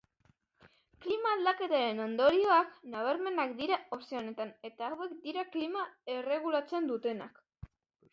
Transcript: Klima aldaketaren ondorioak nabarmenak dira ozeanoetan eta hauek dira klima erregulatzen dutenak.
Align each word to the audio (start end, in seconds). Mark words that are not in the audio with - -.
Klima 1.05 1.33
aldaketaren 1.35 1.99
ondorioak 2.05 2.71
nabarmenak 2.93 3.53
dira 3.59 3.77
ozeanoetan 3.97 4.55
eta 4.71 4.89
hauek 4.95 5.13
dira 5.27 5.45
klima 5.57 5.85
erregulatzen 6.15 6.89
dutenak. 6.93 7.39